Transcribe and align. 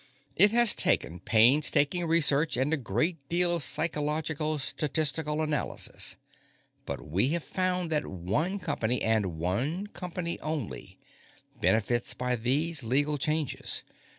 It 0.35 0.49
has 0.49 0.73
taken 0.73 1.19
painstaking 1.19 2.07
research 2.07 2.57
and 2.57 2.73
a 2.73 2.75
great 2.75 3.29
deal 3.29 3.55
of 3.55 3.61
psychological 3.61 4.57
statistical 4.57 5.43
analysis, 5.43 6.15
but 6.87 7.07
we 7.07 7.29
have 7.33 7.43
found 7.43 7.91
that 7.91 8.07
one 8.07 8.57
company 8.57 9.03
and 9.03 9.37
one 9.37 9.85
company 9.85 10.39
only 10.39 10.97
benefits 11.61 12.15
by 12.15 12.35
these 12.35 12.81
legal 12.83 13.19
changes. 13.19 13.83